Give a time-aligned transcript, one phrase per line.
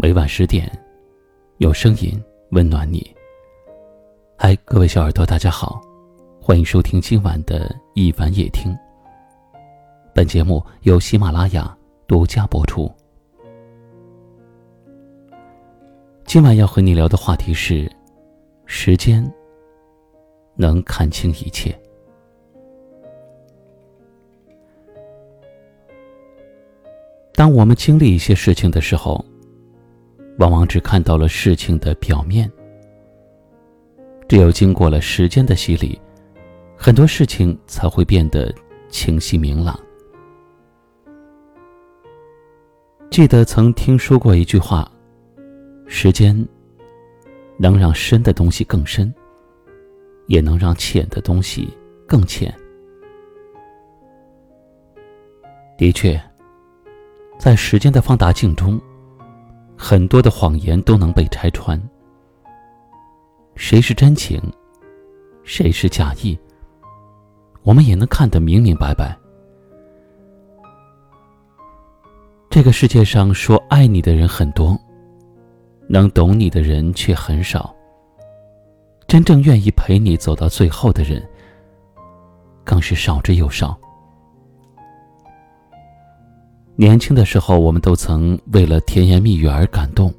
[0.00, 0.70] 每晚十点，
[1.56, 2.22] 有声音
[2.52, 3.04] 温暖你。
[4.36, 5.80] 嗨，各位小耳朵，大家好，
[6.40, 8.72] 欢迎收听今晚的一晚夜听。
[10.14, 11.76] 本节目由喜马拉雅
[12.06, 12.88] 独家播出。
[16.24, 17.90] 今晚要和你聊的话题是：
[18.66, 19.28] 时间
[20.54, 21.76] 能看清一切。
[27.34, 29.24] 当我们经历一些事情的时候，
[30.38, 32.50] 往往只看到了事情的表面。
[34.28, 36.00] 只有经过了时间的洗礼，
[36.76, 38.52] 很多事情才会变得
[38.88, 39.78] 清晰明朗。
[43.10, 44.90] 记得曾听说过一句话
[45.88, 46.46] ：“时间
[47.56, 49.12] 能让深的东西更深，
[50.26, 51.68] 也能让浅的东西
[52.06, 52.54] 更浅。”
[55.78, 56.20] 的确，
[57.38, 58.78] 在时间的放大镜中。
[59.80, 61.80] 很多的谎言都能被拆穿，
[63.54, 64.42] 谁是真情，
[65.44, 66.36] 谁是假意，
[67.62, 69.16] 我们也能看得明明白白。
[72.50, 74.76] 这个世界上说爱你的人很多，
[75.86, 77.72] 能懂你的人却很少。
[79.06, 81.26] 真正愿意陪你走到最后的人，
[82.64, 83.78] 更是少之又少。
[86.80, 90.14] 年轻的时候，我们都曾为了甜言蜜语而感动。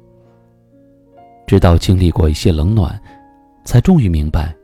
[1.46, 3.00] 直到经历过一些冷暖，
[3.64, 4.54] 才终于明白，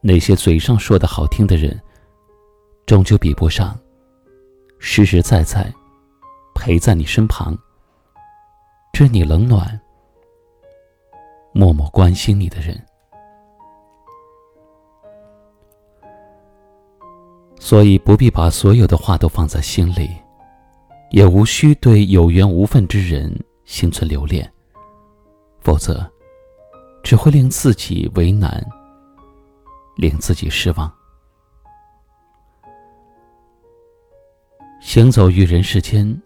[0.00, 1.80] 那些嘴上说的好听的人，
[2.84, 3.78] 终究比不上
[4.80, 5.72] 实实在在
[6.52, 7.56] 陪在你身旁、
[8.92, 9.80] 知你冷暖、
[11.52, 12.76] 默默关心你的人。
[17.60, 20.21] 所以，不必把所有的话都放在心里。
[21.12, 23.30] 也无需对有缘无分之人
[23.64, 24.50] 心存留恋，
[25.60, 26.10] 否则
[27.02, 28.66] 只会令自己为难，
[29.96, 30.90] 令自己失望。
[34.80, 36.18] 行走于人世间，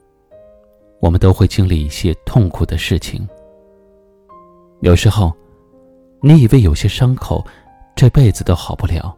[1.01, 3.29] 我们都会经历一些痛苦的事情。
[4.83, 5.37] 有时候，
[6.23, 7.45] 你以为有些伤口
[7.97, 9.17] 这辈子都好不了，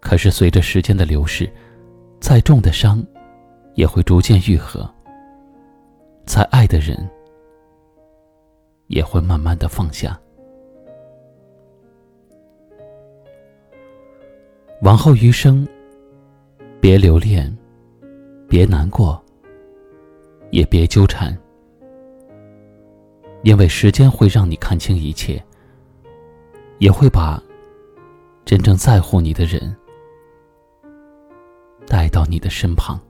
[0.00, 1.52] 可是随着时间的流逝，
[2.20, 3.04] 再重的伤。
[3.78, 4.92] 也会逐渐愈合，
[6.26, 7.08] 再爱的人
[8.88, 10.20] 也会慢慢的放下。
[14.82, 15.64] 往后余生，
[16.80, 17.56] 别留恋，
[18.48, 19.24] 别难过，
[20.50, 21.32] 也别纠缠，
[23.44, 25.40] 因为时间会让你看清一切，
[26.78, 27.40] 也会把
[28.44, 29.72] 真正在乎你的人
[31.86, 33.00] 带到你的身旁。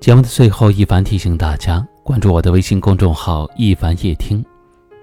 [0.00, 4.42] 节目的最后，一凡提醒大家关注我的微信公众号“一凡夜听”，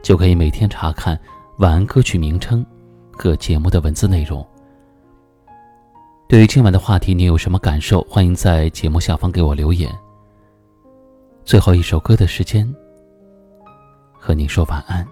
[0.02, 1.18] 就可以每天查看
[1.60, 2.66] 晚安歌曲名称
[3.12, 4.44] 和节目的文字内容。
[6.28, 8.02] 对于今晚的话题，你有什么感受？
[8.10, 9.88] 欢迎在节目下方给我留言。
[11.46, 12.68] 最后一首歌的时间，
[14.18, 15.08] 和你说晚安。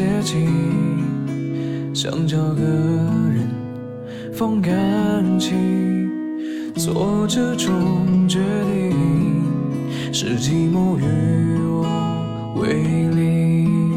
[0.00, 0.48] 接近，
[1.92, 3.46] 想找个人
[4.32, 4.72] 放感
[5.38, 6.10] 情，
[6.74, 8.38] 做这种决
[8.72, 9.44] 定，
[10.10, 11.04] 是寂寞与
[11.68, 12.72] 我为
[13.10, 13.92] 邻。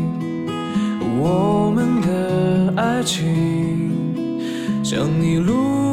[1.22, 3.24] 我们的爱情，
[4.84, 5.93] 像你路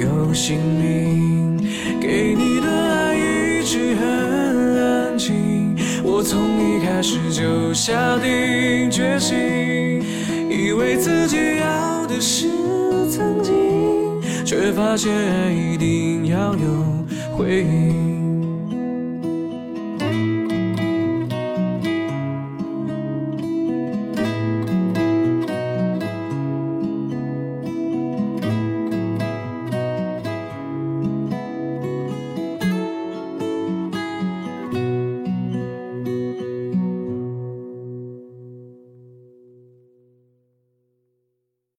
[0.00, 1.58] 有姓名。
[2.00, 9.36] 给你的爱一直很安静，我从一开始就下定决心，
[10.50, 12.48] 以为自己要的是
[13.08, 13.52] 曾经，
[14.44, 18.11] 却发现爱一定要有回应。